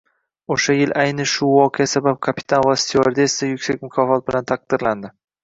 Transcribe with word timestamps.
Oʻsha 0.53 0.73
yil 0.77 0.93
ayni 1.03 1.25
shu 1.31 1.49
voqea 1.55 1.87
sabab 1.91 2.17
kapitan 2.29 2.65
va 2.69 2.73
styuardessa 2.85 3.51
yuksak 3.53 3.87
mukofot 3.87 4.27
bilan 4.33 4.51
taqdirlandi. 4.55 5.15